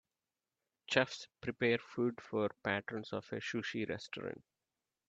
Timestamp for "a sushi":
3.31-3.87